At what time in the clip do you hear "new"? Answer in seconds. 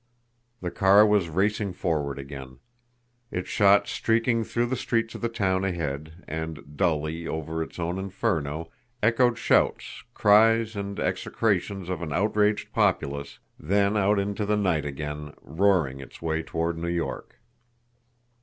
16.79-16.87